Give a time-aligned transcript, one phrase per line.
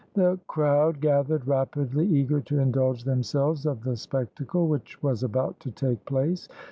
[0.15, 5.69] The crowd gathered rapidly, eager to indulge themselves of the spectacle which was about to
[5.69, 6.47] take place.